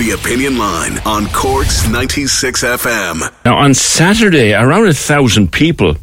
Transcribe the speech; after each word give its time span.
The 0.00 0.12
Opinion 0.12 0.56
Line 0.56 0.96
on 1.04 1.26
Cork's 1.26 1.86
96 1.86 2.64
FM. 2.64 3.30
Now, 3.44 3.58
on 3.58 3.74
Saturday, 3.74 4.54
around 4.54 4.88
a 4.88 4.94
thousand 4.94 5.52
people 5.52 5.94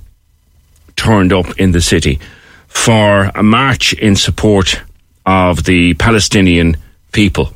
turned 0.95 1.33
up 1.33 1.59
in 1.59 1.71
the 1.71 1.81
city 1.81 2.19
for 2.67 3.31
a 3.33 3.41
march 3.41 3.93
in 3.93 4.15
support 4.15 4.79
of 5.25 5.63
the 5.63 5.95
Palestinian 5.95 6.77
people. 7.11 7.51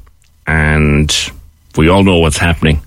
And 0.47 1.15
we 1.77 1.89
all 1.89 2.03
know 2.03 2.17
what's 2.17 2.39
happening 2.39 2.81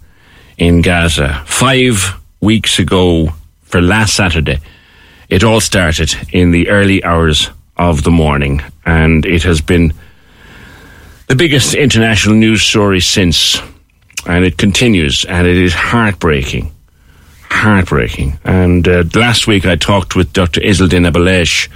in 0.58 0.82
Gaza. 0.82 1.44
Five 1.46 2.16
weeks 2.40 2.80
ago, 2.80 3.28
for 3.62 3.80
last 3.80 4.14
Saturday, 4.14 4.58
it 5.28 5.44
all 5.44 5.60
started 5.60 6.12
in 6.32 6.50
the 6.50 6.70
early 6.70 7.04
hours 7.04 7.50
of 7.76 8.02
the 8.02 8.10
morning, 8.10 8.62
and 8.84 9.24
it 9.24 9.44
has 9.44 9.60
been 9.60 9.94
the 11.26 11.36
biggest 11.36 11.74
international 11.74 12.34
news 12.34 12.62
story 12.62 13.00
since, 13.00 13.60
and 14.26 14.44
it 14.44 14.58
continues, 14.58 15.24
and 15.24 15.46
it 15.46 15.56
is 15.56 15.72
heartbreaking. 15.72 16.72
Heartbreaking. 17.48 18.38
And 18.44 18.86
uh, 18.86 19.04
last 19.14 19.46
week 19.46 19.64
I 19.64 19.76
talked 19.76 20.16
with 20.16 20.32
Dr. 20.32 20.60
Izzeldin 20.60 21.10
Abuelaish, 21.10 21.68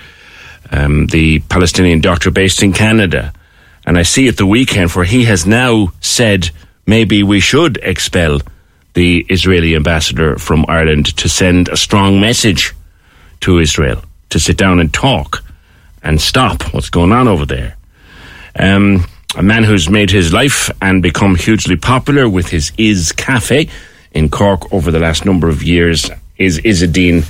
um, 0.71 1.07
the 1.07 1.41
Palestinian 1.41 2.01
doctor 2.01 2.31
based 2.31 2.63
in 2.63 2.73
Canada, 2.73 3.33
and 3.87 3.97
I 3.97 4.03
see 4.03 4.29
at 4.29 4.37
the 4.37 4.47
weekend 4.47 4.91
for 4.91 5.05
he 5.05 5.25
has 5.25 5.47
now 5.47 5.93
said 6.01 6.51
maybe 6.87 7.23
we 7.23 7.41
should 7.41 7.79
expel 7.79 8.41
the 8.93 9.25
Israeli 9.31 9.75
ambassador 9.75 10.37
from 10.37 10.67
Ireland 10.69 11.17
to 11.19 11.29
send 11.29 11.69
a 11.69 11.77
strong 11.77 12.21
message 12.21 12.75
to 13.41 13.59
Israel 13.59 14.03
to 14.29 14.39
sit 14.39 14.59
down 14.59 14.79
and 14.81 14.93
talk 14.93 15.43
and 16.03 16.21
stop 16.21 16.75
what's 16.75 16.91
going 16.91 17.13
on 17.13 17.29
over 17.29 17.47
there. 17.47 17.77
Um, 18.59 19.07
a 19.37 19.43
man 19.43 19.63
who's 19.63 19.91
made 19.91 20.11
his 20.11 20.33
life 20.33 20.71
and 20.81 21.03
become 21.03 21.35
hugely 21.35 21.77
popular 21.77 22.29
with 22.29 22.49
his 22.49 22.73
Izz 22.79 23.13
Cafe 23.13 23.69
in 24.13 24.29
Cork 24.31 24.73
over 24.73 24.91
the 24.91 24.99
last 24.99 25.25
number 25.25 25.49
of 25.49 25.63
years 25.63 26.11
is 26.39 26.59
Izzadeen 26.61 27.29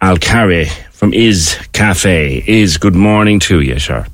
Al 0.00 0.16
Kari 0.16 0.66
from 0.90 1.14
Izz 1.14 1.56
Cafe. 1.72 2.42
Izz 2.46 2.76
good 2.76 2.94
morning 2.96 3.38
to 3.40 3.60
you, 3.60 3.78
sir. 3.78 4.04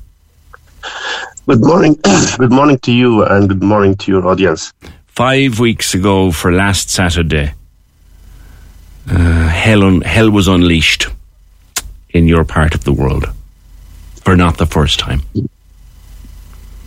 Good 1.47 1.61
morning. 1.61 1.99
good 2.37 2.51
morning 2.51 2.77
to 2.79 2.91
you 2.91 3.23
and 3.23 3.49
good 3.49 3.63
morning 3.63 3.95
to 3.97 4.11
your 4.11 4.27
audience. 4.27 4.71
Five 5.07 5.59
weeks 5.59 5.93
ago 5.93 6.31
for 6.31 6.51
last 6.51 6.89
Saturday, 6.89 7.53
uh, 9.09 9.47
hell, 9.47 9.83
un- 9.83 10.01
hell 10.01 10.29
was 10.29 10.47
unleashed 10.47 11.07
in 12.11 12.27
your 12.27 12.43
part 12.43 12.75
of 12.75 12.83
the 12.83 12.93
world 12.93 13.25
for 14.23 14.35
not 14.35 14.57
the 14.57 14.65
first 14.65 14.99
time. 14.99 15.21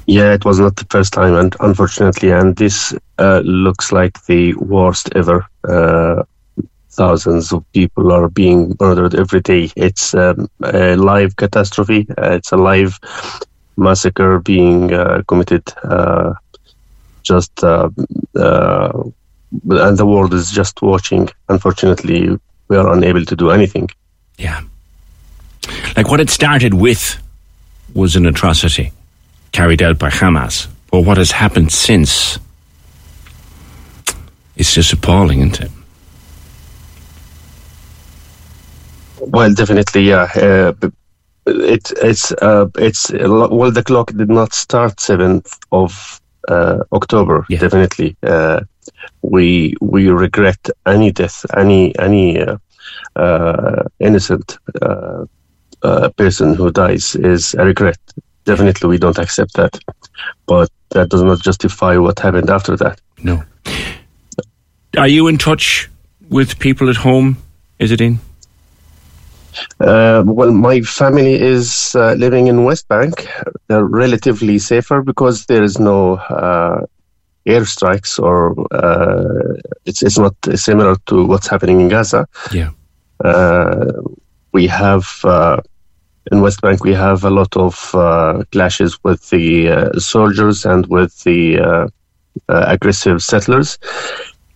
Yeah, 0.08 0.32
it 0.32 0.46
was 0.46 0.58
not 0.58 0.76
the 0.76 0.86
first 0.88 1.12
time, 1.12 1.34
and 1.34 1.54
unfortunately, 1.60 2.30
and 2.30 2.56
this 2.56 2.94
uh, 3.18 3.42
looks 3.44 3.92
like 3.92 4.24
the 4.24 4.54
worst 4.54 5.10
ever. 5.14 5.46
Uh, 5.68 6.22
thousands 6.92 7.52
of 7.52 7.62
people 7.74 8.10
are 8.10 8.30
being 8.30 8.74
murdered 8.80 9.14
every 9.14 9.42
day. 9.42 9.70
It's 9.76 10.14
um, 10.14 10.48
a 10.64 10.96
live 10.96 11.36
catastrophe. 11.36 12.06
Uh, 12.16 12.30
it's 12.30 12.52
a 12.52 12.56
live 12.56 12.98
massacre 13.76 14.38
being 14.38 14.94
uh, 14.94 15.24
committed. 15.28 15.64
Uh, 15.84 16.32
just 17.22 17.62
uh, 17.62 17.90
and 18.34 19.98
the 19.98 20.06
world 20.06 20.32
is 20.32 20.50
just 20.50 20.80
watching. 20.80 21.28
Unfortunately, 21.50 22.30
we 22.68 22.76
are 22.78 22.90
unable 22.94 23.26
to 23.26 23.36
do 23.36 23.50
anything. 23.50 23.90
Yeah, 24.38 24.62
like 25.98 26.08
what 26.08 26.18
it 26.18 26.30
started 26.30 26.72
with 26.72 27.22
was 27.92 28.16
an 28.16 28.24
atrocity 28.24 28.90
carried 29.52 29.82
out 29.82 29.98
by 29.98 30.10
Hamas. 30.10 30.68
But 30.90 31.02
what 31.02 31.18
has 31.18 31.30
happened 31.30 31.72
since 31.72 32.38
is 34.56 34.72
just 34.72 34.92
appalling, 34.92 35.40
isn't 35.40 35.60
it? 35.60 35.70
Well, 39.20 39.52
definitely, 39.52 40.02
yeah. 40.02 40.28
Uh, 40.34 40.72
it, 41.46 41.92
it's 42.02 42.32
uh, 42.32 42.66
it's 42.76 43.10
well, 43.12 43.70
the 43.70 43.82
clock 43.82 44.12
did 44.12 44.28
not 44.28 44.54
start 44.54 45.00
seventh 45.00 45.58
of 45.72 46.20
uh, 46.48 46.84
October. 46.92 47.44
Yeah. 47.48 47.60
Definitely, 47.60 48.16
uh, 48.22 48.60
we 49.22 49.74
we 49.80 50.08
regret 50.08 50.70
any 50.86 51.12
death, 51.12 51.44
any 51.56 51.98
any 51.98 52.40
uh, 52.40 52.56
uh, 53.16 53.84
innocent 53.98 54.58
person 56.16 56.54
who 56.54 56.70
dies 56.70 57.14
is 57.14 57.54
a 57.54 57.64
regret 57.64 57.98
definitely 58.48 58.88
we 58.88 58.98
don't 58.98 59.18
accept 59.18 59.52
that. 59.54 59.78
But 60.46 60.68
that 60.94 61.08
does 61.10 61.22
not 61.22 61.40
justify 61.48 61.96
what 61.98 62.18
happened 62.18 62.50
after 62.50 62.76
that. 62.76 63.00
No. 63.22 63.42
Are 64.96 65.08
you 65.16 65.28
in 65.28 65.38
touch 65.38 65.88
with 66.30 66.58
people 66.58 66.88
at 66.88 66.96
home, 66.96 67.36
Is 67.78 67.92
it 67.92 68.00
in? 68.00 68.18
Uh, 69.80 70.22
well, 70.26 70.52
my 70.52 70.80
family 70.82 71.34
is 71.34 71.94
uh, 71.94 72.14
living 72.24 72.48
in 72.48 72.64
West 72.64 72.88
Bank. 72.88 73.12
They're 73.68 73.84
relatively 73.84 74.58
safer 74.58 75.02
because 75.02 75.46
there 75.46 75.62
is 75.62 75.78
no 75.78 76.16
uh, 76.16 76.80
airstrikes, 77.46 78.18
or 78.18 78.36
uh, 78.72 79.54
it's 79.84 80.02
it's 80.02 80.18
not 80.18 80.34
similar 80.54 80.96
to 81.06 81.24
what's 81.30 81.48
happening 81.48 81.80
in 81.80 81.88
Gaza. 81.88 82.26
Yeah, 82.52 82.70
uh, 83.24 84.02
we 84.52 84.66
have 84.68 85.06
uh, 85.24 85.60
in 86.32 86.40
West 86.40 86.60
Bank, 86.60 86.84
we 86.84 86.94
have 86.94 87.24
a 87.24 87.30
lot 87.30 87.56
of 87.56 87.94
uh, 87.94 88.42
clashes 88.52 88.98
with 89.04 89.28
the 89.30 89.68
uh, 89.68 89.98
soldiers 89.98 90.64
and 90.64 90.86
with 90.86 91.22
the 91.24 91.58
uh, 91.58 91.88
uh 92.48 92.64
aggressive 92.68 93.22
settlers, 93.22 93.78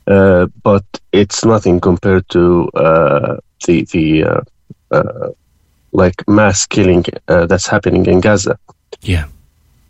uh, 0.07 0.47
but 0.63 0.85
it's 1.13 1.45
nothing 1.45 1.81
compared 1.81 2.29
to 2.29 2.69
uh, 2.75 3.37
the 3.67 3.83
the 3.93 4.45
like 5.95 6.27
mass 6.27 6.67
killing 6.67 7.05
that's 7.27 7.67
happening 7.67 8.07
in 8.07 8.21
Gaza. 8.21 8.59
Yeah. 9.03 9.27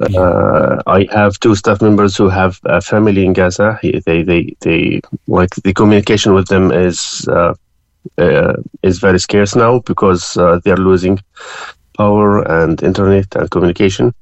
Uh, 0.00 0.82
I 0.87 1.06
have 1.12 1.38
two 1.38 1.54
staff 1.54 1.81
members 1.81 2.16
who 2.16 2.28
have 2.28 2.59
a 2.65 2.81
family 2.81 3.25
in 3.25 3.32
Gaza. 3.34 3.78
They, 3.82 4.22
they, 4.22 4.56
they, 4.60 5.00
like 5.28 5.50
the 5.62 5.72
communication 5.72 6.34
with 6.34 6.48
them 6.48 6.72
is 6.72 7.28
uh, 7.28 7.54
is 8.83 8.99
very 8.99 9.19
scarce 9.19 9.55
now 9.55 9.81
because 9.81 10.37
uh, 10.37 10.59
they 10.65 10.71
are 10.71 10.77
losing 10.77 11.19
power 11.97 12.43
and 12.43 12.83
internet 12.83 13.35
and 13.37 13.51
communication. 13.51 14.13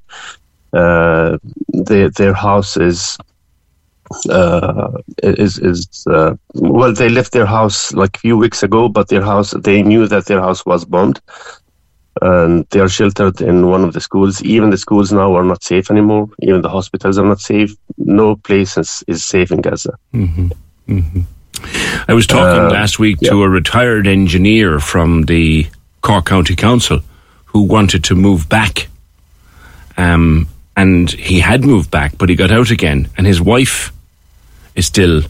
Uh, 0.72 1.36
their 1.68 2.10
their 2.10 2.34
house 2.34 2.76
is 2.76 3.18
uh, 4.28 4.90
is 5.22 5.58
is 5.58 6.06
uh, 6.10 6.34
well 6.54 6.92
they 6.92 7.08
left 7.08 7.32
their 7.32 7.46
house 7.46 7.92
like 7.92 8.16
a 8.16 8.20
few 8.20 8.36
weeks 8.36 8.62
ago, 8.62 8.88
but 8.88 9.08
their 9.08 9.22
house 9.22 9.50
they 9.64 9.82
knew 9.82 10.06
that 10.06 10.26
their 10.26 10.40
house 10.40 10.64
was 10.66 10.84
bombed, 10.84 11.20
and 12.22 12.66
they 12.70 12.80
are 12.80 12.88
sheltered 12.88 13.40
in 13.40 13.68
one 13.68 13.84
of 13.84 13.92
the 13.92 14.00
schools. 14.00 14.42
Even 14.42 14.70
the 14.70 14.78
schools 14.78 15.12
now 15.12 15.34
are 15.34 15.44
not 15.44 15.62
safe 15.62 15.90
anymore. 15.90 16.28
Even 16.42 16.62
the 16.62 16.68
hospitals 16.68 17.18
are 17.18 17.26
not 17.26 17.40
safe. 17.40 17.74
No 17.98 18.36
place 18.36 18.76
is, 18.76 19.04
is 19.06 19.24
safe 19.24 19.50
in 19.50 19.60
Gaza. 19.60 19.96
Mm-hmm. 20.14 20.48
Mm-hmm. 20.88 21.20
I 22.08 22.14
was 22.14 22.26
talking 22.26 22.64
uh, 22.64 22.70
last 22.70 22.98
week 22.98 23.18
yeah. 23.20 23.30
to 23.30 23.42
a 23.42 23.48
retired 23.48 24.06
engineer 24.06 24.80
from 24.80 25.24
the 25.24 25.66
Cork 26.02 26.26
County 26.26 26.56
Council 26.56 27.00
who 27.46 27.62
wanted 27.62 28.04
to 28.04 28.14
move 28.14 28.48
back. 28.48 28.88
Um, 29.96 30.48
and 30.76 31.10
he 31.10 31.40
had 31.40 31.64
moved 31.64 31.90
back, 31.90 32.16
but 32.16 32.28
he 32.28 32.34
got 32.34 32.50
out 32.50 32.70
again, 32.70 33.08
and 33.16 33.26
his 33.26 33.40
wife 33.40 33.92
is 34.74 34.86
still 34.86 35.22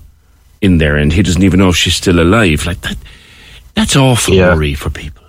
in 0.60 0.78
there, 0.78 0.96
and 0.96 1.12
he 1.12 1.22
doesn't 1.22 1.42
even 1.42 1.58
know 1.58 1.70
if 1.70 1.76
she's 1.76 1.96
still 1.96 2.20
alive. 2.20 2.66
Like 2.66 2.80
that, 2.82 2.96
that's 3.74 3.96
awful 3.96 4.34
yeah. 4.34 4.54
worry 4.54 4.74
for 4.74 4.90
people. 4.90 5.24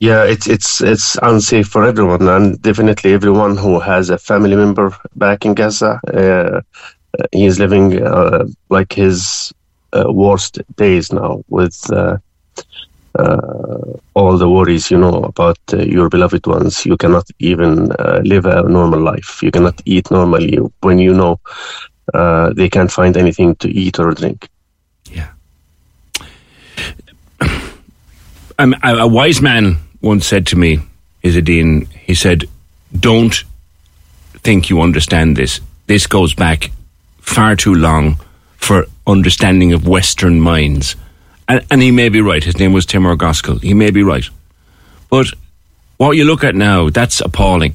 Yeah, 0.00 0.24
it's 0.24 0.46
it's 0.46 0.80
it's 0.80 1.16
unsafe 1.22 1.68
for 1.68 1.84
everyone, 1.84 2.28
and 2.28 2.60
definitely 2.62 3.12
everyone 3.12 3.56
who 3.56 3.80
has 3.80 4.10
a 4.10 4.18
family 4.18 4.56
member 4.56 4.96
back 5.16 5.44
in 5.44 5.54
Gaza. 5.54 6.00
Uh, 6.06 6.60
he's 7.32 7.58
living 7.58 8.02
uh, 8.02 8.46
like 8.68 8.92
his 8.92 9.52
uh, 9.92 10.10
worst 10.12 10.60
days 10.76 11.12
now 11.12 11.42
with 11.48 11.78
uh, 11.92 12.16
all 14.14 14.36
the 14.38 14.48
worries 14.48 14.90
you 14.90 14.98
know 14.98 15.22
about 15.24 15.58
your 15.72 16.08
beloved 16.08 16.46
ones. 16.46 16.84
You 16.84 16.96
cannot 16.96 17.26
even 17.38 17.88
live 18.22 18.46
a 18.46 18.62
normal 18.68 19.00
life. 19.00 19.42
You 19.42 19.50
cannot 19.50 19.80
eat 19.84 20.10
normally 20.10 20.56
when 20.80 20.98
you 20.98 21.14
know 21.14 21.40
they 22.56 22.68
can't 22.68 22.90
find 22.90 23.16
anything 23.16 23.54
to 23.56 23.68
eat 23.68 23.98
or 23.98 24.12
drink. 24.14 24.48
Yeah. 25.10 25.30
Um, 28.58 28.74
a, 28.82 29.06
wise 29.06 29.40
man 29.40 29.78
once 30.00 30.26
said 30.26 30.46
to 30.48 30.56
me, 30.56 30.78
Izzadeen, 31.24 31.88
he 31.88 32.14
said, 32.14 32.44
don't 32.98 33.42
think 34.38 34.70
you 34.70 34.80
understand 34.80 35.36
this. 35.36 35.60
This 35.86 36.06
goes 36.06 36.34
back 36.34 36.70
far 37.24 37.56
too 37.56 37.74
long 37.74 38.18
for 38.56 38.86
understanding 39.06 39.72
of 39.72 39.88
Western 39.88 40.40
minds. 40.40 40.96
And, 41.48 41.64
and 41.70 41.82
he 41.82 41.90
may 41.90 42.08
be 42.08 42.20
right. 42.20 42.42
His 42.42 42.58
name 42.58 42.72
was 42.72 42.86
Timur 42.86 43.16
Goskal. 43.16 43.62
He 43.62 43.74
may 43.74 43.90
be 43.90 44.02
right. 44.02 44.28
But 45.10 45.26
what 45.96 46.12
you 46.12 46.24
look 46.24 46.44
at 46.44 46.54
now, 46.54 46.90
that's 46.90 47.20
appalling. 47.20 47.74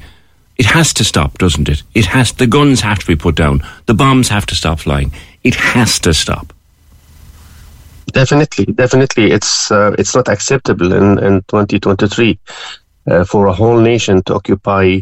It 0.58 0.66
has 0.66 0.94
to 0.94 1.04
stop, 1.04 1.38
doesn't 1.38 1.70
it? 1.70 1.84
It 1.94 2.06
has. 2.08 2.34
The 2.34 2.48
guns 2.48 2.82
have 2.82 3.00
to 3.00 3.06
be 3.06 3.16
put 3.16 3.36
down. 3.36 3.62
The 3.86 3.94
bombs 3.94 4.30
have 4.30 4.46
to 4.48 4.56
stop 4.56 4.80
flying. 4.80 5.14
It 5.44 5.56
has 5.56 6.00
to 6.00 6.14
stop. 6.14 6.54
Definitely, 8.12 8.66
definitely, 8.66 9.32
it's 9.32 9.72
uh, 9.72 9.96
it's 9.98 10.16
not 10.16 10.28
acceptable 10.28 10.92
in 10.92 11.20
in 11.20 11.42
2023 11.44 12.40
uh, 13.08 13.24
for 13.24 13.48
a 13.48 13.54
whole 13.54 13.80
nation 13.80 14.22
to 14.24 14.34
occupy 14.34 15.00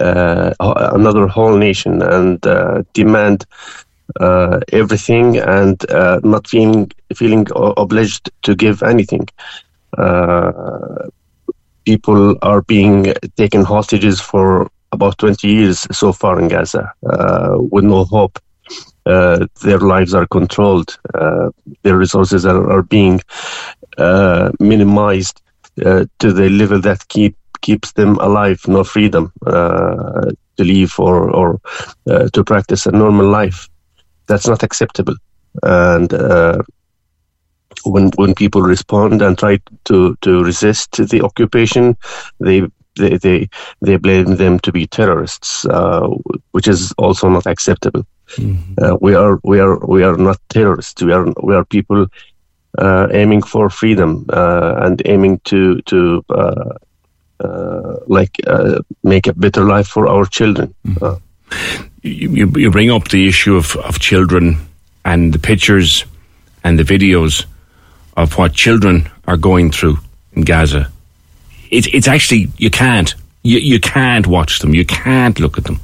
another 0.00 1.26
whole 1.26 1.56
nation 1.56 2.02
and 2.02 2.44
uh, 2.46 2.82
demand 2.94 3.44
uh, 4.20 4.60
everything 4.72 5.36
and 5.38 5.88
uh, 5.90 6.20
not 6.22 6.46
feeling 6.46 6.90
feeling 7.14 7.46
obliged 7.76 8.30
to 8.42 8.54
give 8.54 8.82
anything. 8.82 9.26
people 11.84 12.36
are 12.42 12.62
being 12.62 13.12
taken 13.36 13.64
hostages 13.64 14.20
for 14.20 14.68
about 14.92 15.18
20 15.18 15.48
years 15.48 15.86
so 15.92 16.12
far 16.12 16.38
in 16.38 16.48
Gaza 16.48 16.92
with 17.70 17.84
no 17.84 18.04
hope 18.04 18.38
uh, 19.06 19.46
their 19.62 19.78
lives 19.78 20.14
are 20.14 20.26
controlled, 20.26 20.98
uh, 21.14 21.50
their 21.82 21.96
resources 21.96 22.44
are, 22.44 22.70
are 22.70 22.82
being 22.82 23.20
uh, 23.98 24.50
minimized 24.60 25.40
to 25.76 26.32
the 26.32 26.48
level 26.50 26.80
that 26.80 27.06
keep 27.08 27.36
keeps 27.60 27.92
them 27.92 28.16
alive, 28.20 28.60
no 28.68 28.84
freedom 28.84 29.32
to 29.44 30.34
live 30.58 30.94
or 30.98 31.30
or 31.30 31.60
to 32.06 32.44
practice 32.44 32.86
a 32.86 32.92
normal 32.92 33.26
life. 33.26 33.68
That's 34.26 34.48
not 34.48 34.62
acceptable, 34.62 35.16
and 35.62 36.12
when 37.84 38.10
when 38.16 38.34
people 38.34 38.62
respond 38.62 39.22
and 39.22 39.38
try 39.38 39.58
to 39.84 40.16
to 40.20 40.44
resist 40.44 40.92
the 40.96 41.22
occupation, 41.22 41.96
they 42.40 42.62
they 42.96 43.18
they, 43.18 43.48
they 43.80 43.96
blame 43.96 44.36
them 44.36 44.58
to 44.60 44.72
be 44.72 44.86
terrorists, 44.86 45.64
uh, 45.66 46.08
which 46.52 46.68
is 46.68 46.92
also 46.98 47.28
not 47.28 47.46
acceptable. 47.46 48.06
Mm-hmm. 48.36 48.74
Uh, 48.82 48.96
we 49.00 49.14
are 49.14 49.38
we 49.44 49.60
are 49.60 49.78
we 49.86 50.02
are 50.02 50.16
not 50.16 50.38
terrorists. 50.48 51.02
We 51.02 51.12
are 51.12 51.26
we 51.42 51.54
are 51.54 51.64
people 51.64 52.06
uh, 52.78 53.08
aiming 53.12 53.42
for 53.42 53.70
freedom 53.70 54.26
uh, 54.32 54.80
and 54.82 55.00
aiming 55.04 55.40
to 55.44 55.80
to 55.82 56.24
uh, 56.30 56.34
uh, 56.34 56.74
like 58.06 58.36
uh, 58.46 58.80
make 59.02 59.26
a 59.26 59.32
better 59.32 59.64
life 59.64 59.86
for 59.86 60.08
our 60.08 60.26
children. 60.26 60.74
Mm-hmm. 60.86 61.86
You, 62.02 62.52
you 62.56 62.70
bring 62.70 62.90
up 62.90 63.08
the 63.08 63.26
issue 63.26 63.56
of, 63.56 63.76
of 63.76 63.98
children 63.98 64.58
and 65.04 65.32
the 65.32 65.38
pictures 65.38 66.04
and 66.62 66.78
the 66.78 66.84
videos 66.84 67.44
of 68.16 68.36
what 68.38 68.52
children 68.52 69.10
are 69.26 69.36
going 69.36 69.70
through 69.70 69.98
in 70.32 70.42
Gaza. 70.42 70.90
It's 71.70 71.88
it's 71.92 72.08
actually 72.08 72.50
you 72.58 72.70
can't 72.70 73.14
you, 73.42 73.58
you 73.58 73.80
can't 73.80 74.26
watch 74.26 74.60
them. 74.60 74.74
You 74.74 74.84
can't 74.84 75.38
look 75.40 75.58
at 75.58 75.64
them. 75.64 75.80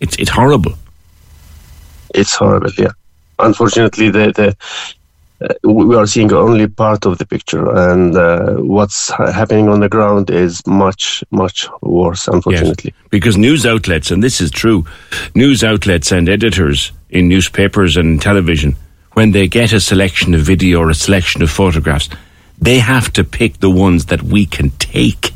It's 0.00 0.16
it's 0.16 0.30
horrible 0.30 0.74
it's 2.14 2.34
horrible. 2.34 2.70
Yeah, 2.76 2.92
unfortunately, 3.38 4.10
the 4.10 4.32
the 4.32 4.48
uh, 4.48 4.52
we 5.62 5.94
are 5.94 6.06
seeing 6.06 6.32
only 6.32 6.66
part 6.66 7.06
of 7.06 7.18
the 7.18 7.26
picture, 7.26 7.70
and 7.76 8.16
uh, 8.16 8.54
what's 8.56 9.10
happening 9.10 9.68
on 9.68 9.80
the 9.80 9.88
ground 9.88 10.30
is 10.30 10.66
much, 10.66 11.22
much 11.30 11.68
worse, 11.80 12.26
unfortunately. 12.26 12.92
Yes, 12.96 13.08
because 13.10 13.36
news 13.36 13.64
outlets, 13.64 14.10
and 14.10 14.22
this 14.22 14.40
is 14.40 14.50
true, 14.50 14.84
news 15.34 15.62
outlets 15.62 16.10
and 16.10 16.28
editors 16.28 16.92
in 17.10 17.28
newspapers 17.28 17.96
and 17.96 18.20
television, 18.20 18.76
when 19.12 19.30
they 19.30 19.46
get 19.46 19.72
a 19.72 19.80
selection 19.80 20.34
of 20.34 20.40
video 20.40 20.80
or 20.80 20.90
a 20.90 20.94
selection 20.94 21.42
of 21.42 21.50
photographs, 21.50 22.08
they 22.60 22.78
have 22.78 23.12
to 23.12 23.22
pick 23.22 23.58
the 23.60 23.70
ones 23.70 24.06
that 24.06 24.22
we 24.22 24.44
can 24.44 24.70
take, 24.78 25.32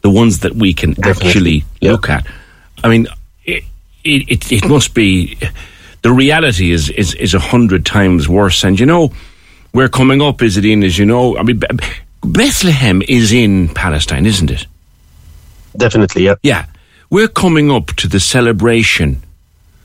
the 0.00 0.10
ones 0.10 0.40
that 0.40 0.54
we 0.54 0.72
can 0.72 0.94
Definitely. 0.94 1.28
actually 1.28 1.64
yeah. 1.80 1.92
look 1.92 2.08
at. 2.08 2.26
I 2.82 2.88
mean, 2.88 3.06
it, 3.44 3.64
it, 4.04 4.50
it 4.50 4.68
must 4.68 4.94
be 4.94 5.38
the 6.02 6.12
reality 6.12 6.72
is 6.72 6.90
is 6.90 7.14
is 7.14 7.34
a 7.34 7.38
hundred 7.38 7.86
times 7.86 8.28
worse. 8.28 8.64
And 8.64 8.78
you 8.78 8.86
know, 8.86 9.12
we're 9.72 9.88
coming 9.88 10.20
up, 10.20 10.42
is 10.42 10.56
it 10.56 10.64
in? 10.64 10.82
As 10.82 10.98
you 10.98 11.06
know, 11.06 11.36
I 11.36 11.42
mean, 11.42 11.60
Bethlehem 12.22 13.02
is 13.08 13.32
in 13.32 13.68
Palestine, 13.68 14.26
isn't 14.26 14.50
it? 14.50 14.66
Definitely, 15.76 16.24
yeah. 16.24 16.34
Yeah, 16.42 16.66
we're 17.10 17.28
coming 17.28 17.70
up 17.70 17.86
to 17.96 18.08
the 18.08 18.20
celebration. 18.20 19.22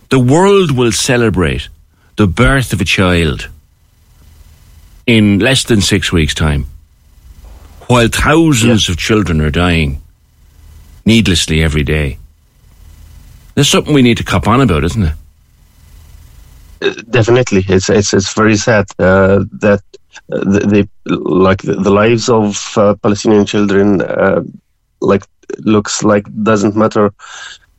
The 0.09 0.19
world 0.19 0.71
will 0.71 0.91
celebrate 0.91 1.69
the 2.17 2.27
birth 2.27 2.73
of 2.73 2.81
a 2.81 2.85
child 2.85 3.49
in 5.05 5.39
less 5.39 5.63
than 5.63 5.81
six 5.81 6.11
weeks' 6.11 6.33
time, 6.33 6.65
while 7.87 8.09
thousands 8.09 8.87
yeah. 8.87 8.93
of 8.93 8.97
children 8.97 9.39
are 9.41 9.51
dying 9.51 10.01
needlessly 11.05 11.63
every 11.63 11.83
day. 11.83 12.17
There's 13.55 13.69
something 13.69 13.93
we 13.93 14.01
need 14.01 14.17
to 14.17 14.23
cop 14.23 14.47
on 14.47 14.61
about, 14.61 14.83
isn't 14.83 15.03
it? 15.03 15.13
Definitely, 17.09 17.65
it's 17.67 17.89
it's 17.89 18.13
it's 18.13 18.33
very 18.33 18.55
sad 18.55 18.85
uh, 18.99 19.43
that 19.59 19.81
uh, 20.31 20.39
the, 20.39 20.87
like 21.05 21.61
the, 21.61 21.75
the, 21.75 21.91
lives 21.91 22.29
of 22.29 22.73
uh, 22.77 22.95
Palestinian 22.95 23.45
children 23.45 24.01
uh, 24.01 24.41
like 25.01 25.23
looks 25.59 26.03
like 26.03 26.25
doesn't 26.43 26.75
matter 26.75 27.11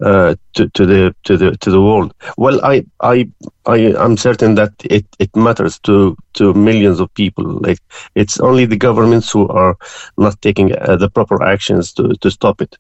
uh, 0.00 0.34
to, 0.54 0.68
to 0.70 0.86
the 0.86 1.14
to 1.24 1.36
the 1.36 1.56
to 1.56 1.70
the 1.70 1.80
world. 1.80 2.14
Well, 2.36 2.64
I 2.64 2.84
I 3.00 3.28
I 3.66 3.78
am 4.04 4.16
certain 4.16 4.54
that 4.54 4.72
it, 4.84 5.06
it 5.18 5.34
matters 5.34 5.78
to 5.80 6.16
to 6.34 6.54
millions 6.54 7.00
of 7.00 7.12
people. 7.14 7.44
Like 7.44 7.78
it's 8.14 8.40
only 8.40 8.64
the 8.64 8.76
governments 8.76 9.30
who 9.30 9.48
are 9.48 9.76
not 10.16 10.40
taking 10.40 10.72
uh, 10.76 10.96
the 10.96 11.10
proper 11.10 11.42
actions 11.42 11.92
to 11.94 12.14
to 12.20 12.30
stop 12.30 12.60
it 12.60 12.76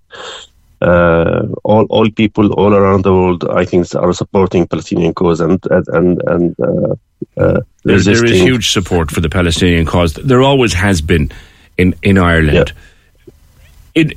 uh, 0.80 1.46
all 1.64 1.84
all 1.90 2.10
people 2.10 2.52
all 2.52 2.74
around 2.74 3.04
the 3.04 3.12
world, 3.12 3.44
I 3.50 3.64
think, 3.64 3.86
are 3.94 4.12
supporting 4.12 4.66
Palestinian 4.66 5.14
cause 5.14 5.40
and 5.40 5.60
and 5.88 6.22
and. 6.26 6.60
Uh, 6.60 6.94
uh, 7.36 7.60
there, 7.84 8.00
there 8.00 8.24
is 8.24 8.40
huge 8.40 8.70
support 8.70 9.10
for 9.10 9.20
the 9.20 9.28
Palestinian 9.28 9.86
cause. 9.86 10.14
There 10.14 10.42
always 10.42 10.74
has 10.74 11.00
been 11.00 11.30
in 11.76 11.94
in 12.02 12.18
Ireland. 12.18 12.72
Yeah. 13.94 14.02
It, 14.02 14.12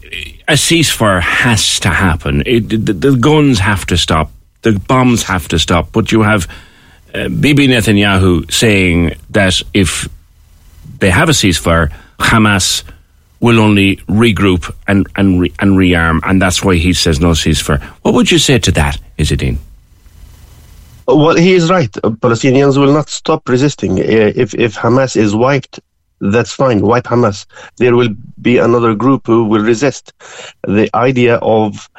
a 0.48 0.54
ceasefire 0.54 1.22
has 1.22 1.80
to 1.80 1.90
happen. 1.90 2.44
It, 2.46 2.70
the, 2.70 2.94
the, 2.94 3.16
guns 3.16 3.60
have 3.60 3.86
to 3.88 3.98
stop. 3.98 4.30
The 4.62 4.74
bombs 4.74 5.24
have 5.24 5.48
to 5.48 5.58
stop. 5.58 5.92
But 5.92 6.12
you 6.12 6.22
have 6.22 6.48
uh, 7.16 7.30
Bibi 7.30 7.68
Netanyahu 7.68 8.52
saying 8.52 9.16
that 9.32 9.62
if 9.74 10.08
they 11.00 11.10
have 11.10 11.30
a 11.30 11.32
ceasefire, 11.32 11.92
Hamas 12.20 12.84
will 13.42 13.60
only 13.60 13.98
regroup 14.08 14.74
and 14.88 15.08
and 15.18 15.42
re, 15.42 15.52
and 15.60 15.72
rearm, 15.78 16.20
and 16.24 16.42
that's 16.42 16.64
why 16.64 16.76
he 16.76 16.94
says 16.94 17.20
no 17.20 17.32
ceasefire. 17.32 17.82
What 18.04 18.14
would 18.14 18.32
you 18.32 18.40
say 18.40 18.60
to 18.60 18.72
that, 18.72 18.98
Izzeldin? 19.18 19.58
Well, 21.08 21.36
he 21.36 21.54
is 21.54 21.70
right. 21.70 21.92
Palestinians 21.92 22.78
will 22.78 22.94
not 22.94 23.10
stop 23.10 23.50
resisting. 23.50 23.98
If 23.98 24.54
if 24.54 24.76
Hamas 24.76 25.16
is 25.16 25.36
wiped, 25.36 25.80
that's 26.22 26.54
fine. 26.54 26.82
Wipe 26.82 27.06
Hamas. 27.06 27.46
There 27.78 27.96
will 27.96 28.10
be 28.42 28.58
another 28.58 28.94
group 28.94 29.26
who 29.26 29.44
will 29.46 29.64
resist. 29.64 30.14
The 30.64 30.90
idea 30.94 31.36
of 31.38 31.90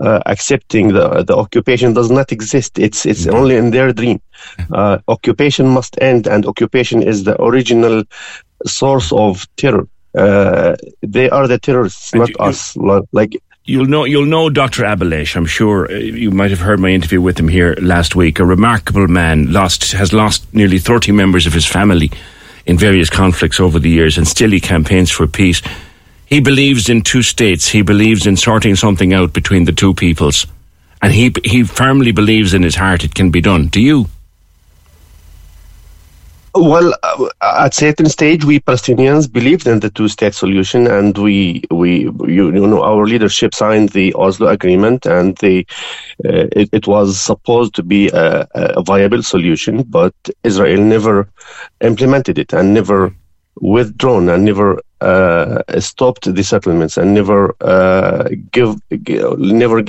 uh, 0.00 0.20
accepting 0.26 0.88
the 0.88 1.22
the 1.22 1.36
occupation 1.36 1.94
does 1.94 2.10
not 2.10 2.32
exist. 2.32 2.78
It's 2.78 3.06
it's 3.06 3.24
mm-hmm. 3.24 3.36
only 3.36 3.56
in 3.56 3.70
their 3.70 3.92
dream. 3.92 4.20
Uh, 4.72 4.98
occupation 5.06 5.68
must 5.68 5.96
end, 6.02 6.26
and 6.26 6.44
occupation 6.44 7.02
is 7.02 7.24
the 7.24 7.40
original 7.40 8.02
source 8.66 9.12
of 9.12 9.46
terror. 9.56 9.86
Uh, 10.16 10.76
they 11.02 11.28
are 11.30 11.46
the 11.46 11.58
terrorists, 11.58 12.12
and 12.12 12.20
not 12.20 12.30
you, 12.30 12.36
us. 12.38 12.76
Like 13.12 13.40
You'll 13.68 13.84
know, 13.84 14.04
you'll 14.04 14.24
know 14.24 14.48
Dr. 14.48 14.84
Abuelaish. 14.84 15.36
I'm 15.36 15.44
sure 15.44 15.92
uh, 15.92 15.94
you 15.94 16.30
might 16.30 16.50
have 16.50 16.60
heard 16.60 16.80
my 16.80 16.88
interview 16.88 17.20
with 17.20 17.38
him 17.38 17.48
here 17.48 17.76
last 17.82 18.16
week. 18.16 18.38
A 18.38 18.46
remarkable 18.46 19.06
man, 19.08 19.52
lost 19.52 19.92
has 19.92 20.14
lost 20.14 20.54
nearly 20.54 20.78
30 20.78 21.12
members 21.12 21.46
of 21.46 21.52
his 21.52 21.66
family 21.66 22.10
in 22.64 22.78
various 22.78 23.10
conflicts 23.10 23.60
over 23.60 23.78
the 23.78 23.90
years, 23.90 24.16
and 24.16 24.26
still 24.26 24.50
he 24.50 24.58
campaigns 24.58 25.10
for 25.10 25.26
peace. 25.26 25.60
He 26.24 26.40
believes 26.40 26.88
in 26.88 27.02
two 27.02 27.20
states. 27.20 27.68
He 27.68 27.82
believes 27.82 28.26
in 28.26 28.38
sorting 28.38 28.74
something 28.74 29.12
out 29.12 29.34
between 29.34 29.64
the 29.64 29.72
two 29.72 29.92
peoples, 29.92 30.46
and 31.02 31.12
he 31.12 31.34
he 31.44 31.62
firmly 31.62 32.12
believes 32.12 32.54
in 32.54 32.62
his 32.62 32.76
heart 32.76 33.04
it 33.04 33.14
can 33.14 33.30
be 33.30 33.42
done. 33.42 33.66
Do 33.66 33.82
you? 33.82 34.06
Well, 36.54 36.94
uh, 37.02 37.28
at 37.42 37.74
certain 37.74 38.08
stage, 38.08 38.44
we 38.44 38.60
Palestinians 38.60 39.30
believed 39.30 39.66
in 39.66 39.80
the 39.80 39.90
two-state 39.90 40.34
solution, 40.34 40.86
and 40.86 41.16
we, 41.16 41.62
we, 41.70 42.00
you, 42.00 42.52
you 42.52 42.66
know, 42.66 42.82
our 42.82 43.04
leadership 43.06 43.54
signed 43.54 43.90
the 43.90 44.14
Oslo 44.14 44.48
Agreement, 44.48 45.04
and 45.04 45.36
the, 45.38 45.66
uh, 46.24 46.48
it, 46.52 46.70
it, 46.72 46.86
was 46.86 47.20
supposed 47.20 47.74
to 47.74 47.82
be 47.82 48.08
a, 48.08 48.48
a, 48.54 48.82
viable 48.82 49.22
solution, 49.22 49.82
but 49.82 50.14
Israel 50.42 50.80
never 50.80 51.28
implemented 51.82 52.38
it 52.38 52.52
and 52.54 52.72
never 52.72 53.14
withdrawn 53.60 54.28
and 54.28 54.44
never 54.44 54.80
uh, 55.00 55.62
stopped 55.78 56.32
the 56.34 56.42
settlements 56.42 56.96
and 56.96 57.12
never 57.14 57.54
uh, 57.60 58.28
give, 58.52 58.76
never 59.38 59.82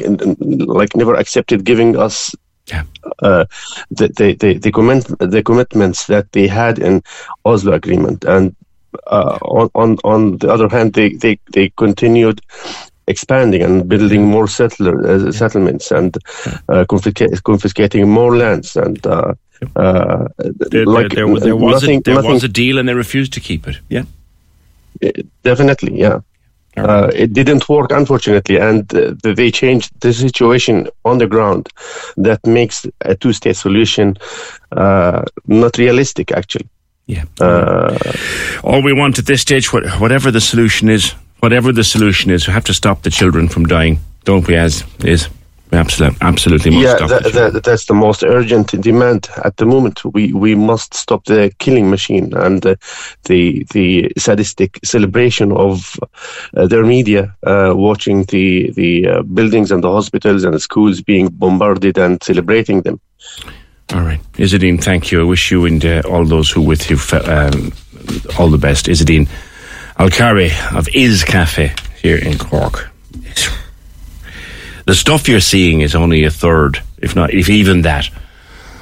like 0.68 0.96
never 0.96 1.16
accepted 1.16 1.64
giving 1.64 1.96
us 1.96 2.36
yeah. 2.70 2.84
Uh, 3.22 3.46
the, 3.92 4.08
the, 4.18 4.36
the, 4.36 4.58
the, 4.58 4.72
comment, 4.72 5.06
the 5.20 5.44
commitments 5.44 6.08
that 6.08 6.32
they 6.32 6.48
had 6.48 6.80
in 6.80 7.02
Oslo 7.46 7.74
Agreement. 7.74 8.24
And 8.26 8.56
uh, 9.08 9.38
on, 9.42 9.70
on, 9.76 9.98
on 10.04 10.38
the 10.38 10.52
other 10.52 10.70
hand, 10.70 10.94
they, 10.94 11.10
they, 11.10 11.40
they 11.54 11.70
continued 11.78 12.42
expanding 13.08 13.64
and 13.64 13.90
building 13.90 14.26
more 14.26 14.48
settler, 14.48 15.06
uh, 15.06 15.32
settlements 15.32 15.92
and 15.92 16.16
uh, 16.70 16.86
confisca- 16.86 17.44
confiscating 17.44 18.10
more 18.10 18.36
lands 18.38 18.76
and. 18.76 19.06
Uh, 19.06 19.34
uh, 19.76 20.28
there, 20.38 20.86
like, 20.86 21.12
there, 21.12 21.28
there, 21.28 21.40
there 21.40 21.56
was 21.56 21.82
nothing, 21.82 22.00
a, 22.00 22.02
there 22.02 22.16
nothing, 22.16 22.32
was 22.32 22.44
a 22.46 22.48
deal 22.48 22.78
and 22.78 22.88
they 22.88 22.94
refused 22.94 23.34
to 23.34 23.42
keep 23.42 23.68
it. 23.68 23.78
Yeah, 23.90 24.04
definitely. 25.44 26.00
Yeah, 26.00 26.22
uh, 26.86 27.12
it 27.14 27.34
didn't 27.34 27.68
work, 27.70 27.92
unfortunately, 27.92 28.58
and 28.58 28.94
uh, 28.94 29.14
they 29.24 29.52
changed 29.52 29.92
the 30.00 30.14
situation 30.14 30.88
on 31.04 31.18
the 31.18 31.28
ground. 31.28 31.70
That 32.18 32.46
makes 32.46 32.86
a 33.02 33.16
two-state 33.16 33.56
solution 33.56 34.18
uh, 34.72 35.24
not 35.48 35.78
realistic, 35.78 36.32
actually. 36.32 36.68
Yeah. 37.08 37.24
Uh, 37.42 37.98
All 38.64 38.84
we 38.84 38.94
want 38.94 39.18
at 39.20 39.26
this 39.26 39.42
stage, 39.42 39.74
whatever 39.74 40.32
the 40.32 40.42
solution 40.42 40.90
is, 40.90 41.16
whatever 41.40 41.74
the 41.74 41.84
solution 41.84 42.32
is, 42.32 42.48
we 42.48 42.54
have 42.54 42.66
to 42.66 42.74
stop 42.74 43.02
the 43.02 43.10
children 43.10 43.48
from 43.50 43.66
dying, 43.66 44.00
don't 44.26 44.48
we? 44.48 44.56
As 44.56 44.84
is. 45.04 45.30
Absolutely, 45.72 46.18
absolutely. 46.22 46.72
yeah, 46.82 46.96
that, 46.96 47.32
that, 47.34 47.64
that's 47.64 47.86
the 47.86 47.94
most 47.94 48.24
urgent 48.24 48.70
demand 48.82 49.30
at 49.44 49.58
the 49.58 49.68
moment. 49.68 50.04
We 50.04 50.34
we 50.34 50.56
must 50.56 50.96
stop 50.96 51.26
the 51.26 51.54
killing 51.60 51.92
machine 51.92 52.34
and 52.34 52.66
uh, 52.66 52.76
the 53.26 53.64
the 53.72 54.12
sadistic 54.18 54.80
celebration 54.84 55.52
of 55.52 55.96
uh, 56.58 56.66
their 56.66 56.84
media, 56.84 57.36
uh, 57.44 57.74
watching 57.76 58.24
the 58.26 58.72
the 58.72 59.08
uh, 59.08 59.22
buildings 59.22 59.72
and 59.72 59.84
the 59.84 59.92
hospitals 59.92 60.44
and 60.44 60.56
the 60.56 60.60
schools 60.60 61.02
being 61.02 61.28
bombarded 61.28 62.00
and 62.00 62.24
celebrating 62.24 62.82
them. 62.82 63.00
All 63.94 64.02
right, 64.02 64.22
Izzadeen, 64.34 64.84
thank 64.84 65.12
you. 65.12 65.22
I 65.22 65.24
wish 65.24 65.52
you 65.52 65.66
and 65.66 65.86
uh, 65.86 66.02
all 66.10 66.26
those 66.26 66.50
who 66.50 66.62
with 66.62 66.90
you 66.90 66.98
um, 67.28 67.74
all 68.40 68.50
the 68.50 68.58
best. 68.58 68.88
Izzadeen 68.88 69.28
Alkari 70.00 70.50
of 70.76 70.88
Izz 70.96 71.24
Cafe 71.24 71.74
here 72.02 72.18
in 72.18 72.40
Cork 72.40 72.90
the 74.90 74.96
stuff 74.96 75.30
you're 75.30 75.40
seeing 75.40 75.82
is 75.82 75.94
only 75.94 76.24
a 76.24 76.32
third, 76.32 76.82
if 76.98 77.16
not, 77.16 77.32
if 77.32 77.48
even 77.48 77.84
that, 77.84 78.10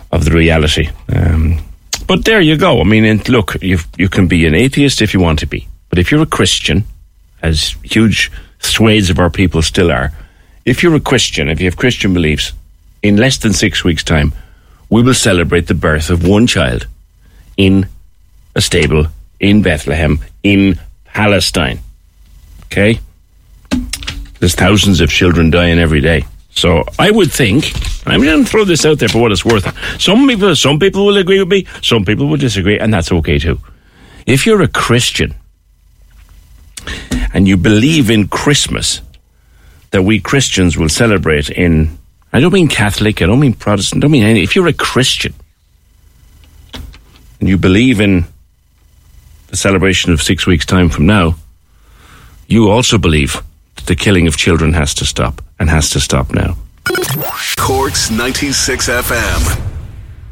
of 0.10 0.24
the 0.24 0.32
reality. 0.32 0.90
Um, 1.14 1.60
but 2.08 2.24
there 2.24 2.40
you 2.40 2.56
go. 2.56 2.80
I 2.80 2.86
mean, 2.86 3.22
look, 3.28 3.62
you 3.62 3.80
you 3.98 4.08
can 4.08 4.26
be 4.28 4.46
an 4.46 4.56
atheist 4.56 5.02
if 5.02 5.14
you 5.14 5.20
want 5.20 5.40
to 5.40 5.46
be, 5.46 5.68
but 5.90 6.00
if 6.00 6.10
you're 6.10 6.22
a 6.22 6.38
Christian, 6.38 6.86
as 7.42 7.76
huge 7.84 8.32
swathes 8.60 9.10
of 9.10 9.20
our 9.20 9.30
people 9.30 9.62
still 9.62 9.92
are, 9.92 10.14
if 10.64 10.82
you're 10.82 10.96
a 10.96 11.02
Christian, 11.02 11.50
if 11.50 11.60
you 11.60 11.66
have 11.66 11.76
Christian 11.76 12.14
beliefs, 12.14 12.54
in 13.04 13.18
less 13.18 13.38
than 13.40 13.52
six 13.52 13.84
weeks' 13.84 14.06
time, 14.06 14.32
we 14.90 15.04
will 15.04 15.14
celebrate 15.14 15.68
the 15.68 15.74
birth 15.74 16.10
of 16.10 16.26
one 16.26 16.48
child 16.48 16.88
in 17.58 17.86
a 18.56 18.62
stable 18.62 19.08
in 19.42 19.62
Bethlehem 19.62 20.20
in 20.42 20.80
Palestine. 21.04 21.80
Okay? 22.68 23.02
There's 24.40 24.56
thousands 24.56 25.02
of 25.02 25.10
children 25.10 25.50
dying 25.50 25.80
every 25.80 26.02
day. 26.02 26.26
So 26.52 26.84
I 26.98 27.12
would 27.12 27.32
think, 27.32 27.72
I'm 28.08 28.24
going 28.24 28.44
to 28.44 28.50
throw 28.50 28.66
this 28.66 28.84
out 28.84 28.98
there 28.98 29.10
for 29.10 29.22
what 29.22 29.32
it's 29.32 29.46
worth. 29.46 29.66
Some 30.02 30.28
people, 30.28 30.56
some 30.56 30.80
people 30.80 31.06
will 31.06 31.18
agree 31.18 31.40
with 31.40 31.50
me, 31.50 31.68
some 31.84 32.04
people 32.04 32.28
will 32.28 32.38
disagree, 32.38 32.80
and 32.80 32.92
that's 32.92 33.12
okay 33.12 33.38
too. 33.38 33.60
If 34.26 34.46
you're 34.46 34.64
a 34.64 34.68
Christian 34.68 35.36
and 37.32 37.48
you 37.48 37.58
believe 37.58 38.10
in 38.10 38.28
Christmas, 38.28 39.02
that 39.92 40.02
we 40.02 40.20
Christians 40.20 40.78
will 40.78 40.90
celebrate 40.90 41.50
in, 41.50 41.98
I 42.34 42.40
don't 42.40 42.54
mean 42.54 42.68
Catholic, 42.68 43.22
I 43.22 43.28
don't 43.28 43.40
mean 43.40 43.54
Protestant, 43.54 44.02
I 44.02 44.06
don't 44.06 44.12
mean 44.12 44.24
any, 44.24 44.42
if 44.42 44.56
you're 44.56 44.68
a 44.68 44.74
Christian 44.74 45.34
and 47.40 47.48
you 47.48 47.58
believe 47.58 48.02
in 48.02 48.26
the 49.48 49.58
celebration 49.58 50.12
of 50.12 50.24
six 50.24 50.48
weeks' 50.48 50.66
time 50.66 50.90
from 50.90 51.06
now, 51.06 51.36
you 52.48 52.70
also 52.70 52.98
believe 52.98 53.44
the 53.86 53.96
killing 53.96 54.28
of 54.28 54.38
children 54.38 54.74
has 54.74 54.94
to 54.96 55.06
stop 55.06 55.42
and 55.60 55.70
has 55.70 55.90
to 55.92 56.00
stop 56.00 56.34
now. 56.34 56.56
Corks 57.58 58.10
96 58.10 58.90
FM. 58.90 59.77